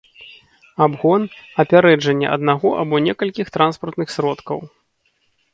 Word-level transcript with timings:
абгон— 0.85 1.23
апярэджанне 1.63 2.27
аднаго 2.37 2.69
або 2.87 2.95
некалькіх 3.09 3.47
транспартных 3.59 4.07
сродкаў 4.15 4.57